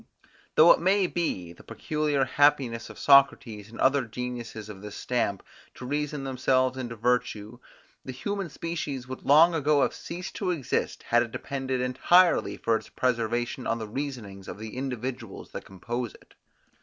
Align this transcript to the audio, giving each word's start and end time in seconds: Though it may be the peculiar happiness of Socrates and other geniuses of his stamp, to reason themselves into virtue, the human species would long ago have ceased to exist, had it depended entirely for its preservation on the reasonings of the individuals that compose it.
Though 0.55 0.71
it 0.71 0.79
may 0.79 1.05
be 1.05 1.53
the 1.53 1.63
peculiar 1.63 2.25
happiness 2.25 2.89
of 2.89 2.97
Socrates 2.97 3.69
and 3.69 3.79
other 3.79 4.03
geniuses 4.03 4.67
of 4.67 4.81
his 4.81 4.95
stamp, 4.95 5.43
to 5.75 5.85
reason 5.85 6.23
themselves 6.23 6.75
into 6.75 6.95
virtue, 6.95 7.59
the 8.03 8.11
human 8.11 8.49
species 8.49 9.07
would 9.07 9.21
long 9.21 9.53
ago 9.53 9.83
have 9.83 9.93
ceased 9.93 10.35
to 10.37 10.49
exist, 10.49 11.03
had 11.03 11.21
it 11.21 11.31
depended 11.31 11.81
entirely 11.81 12.57
for 12.57 12.75
its 12.75 12.89
preservation 12.89 13.67
on 13.67 13.77
the 13.77 13.87
reasonings 13.87 14.47
of 14.47 14.57
the 14.57 14.75
individuals 14.75 15.51
that 15.51 15.65
compose 15.65 16.15
it. 16.15 16.33